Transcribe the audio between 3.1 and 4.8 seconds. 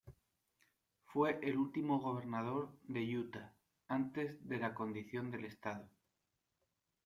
Utah antes de la